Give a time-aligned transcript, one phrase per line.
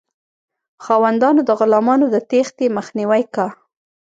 [0.85, 3.53] خاوندانو د غلامانو د تیښتې مخنیوی کاوه.